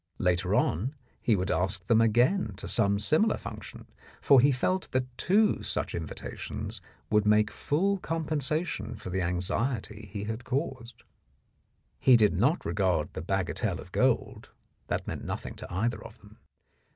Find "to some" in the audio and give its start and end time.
2.57-2.97